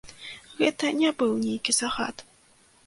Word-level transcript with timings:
Гэта 0.61 0.85
не 1.03 1.11
быў 1.21 1.37
нейкі 1.45 1.71
загад. 1.83 2.27